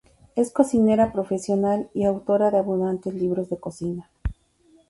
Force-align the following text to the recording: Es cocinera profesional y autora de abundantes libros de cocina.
Es 0.35 0.51
cocinera 0.51 1.13
profesional 1.13 1.91
y 1.93 2.05
autora 2.05 2.49
de 2.49 2.57
abundantes 2.57 3.13
libros 3.13 3.51
de 3.51 3.59
cocina. 3.59 4.09